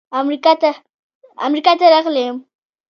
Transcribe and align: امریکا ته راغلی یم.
امریکا 1.55 1.71
ته 1.79 1.85
راغلی 1.93 2.21
یم. 2.27 2.37